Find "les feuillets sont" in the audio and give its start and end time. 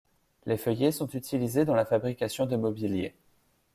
0.47-1.09